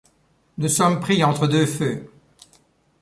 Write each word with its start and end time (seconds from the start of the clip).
Nous 0.57 0.67
sommes 0.69 0.99
pris 0.99 1.23
entre 1.23 1.45
deux 1.45 1.67
feux… 1.67 2.09